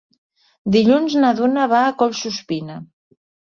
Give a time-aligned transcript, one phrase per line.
[0.75, 2.81] Dilluns na Duna va a Collsuspina.